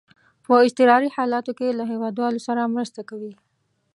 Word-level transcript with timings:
په 0.45 0.51
اضطراري 0.65 1.09
حالاتو 1.15 1.51
کې 1.59 1.77
له 1.79 1.83
هیوادوالو 1.91 2.39
سره 2.47 2.71
مرسته 2.75 3.01
کوي. 3.09 3.33